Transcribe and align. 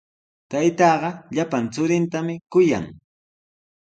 Taytaaqa 0.51 1.09
llapan 1.35 1.63
churintami 1.73 2.35
kuyan. 2.51 2.85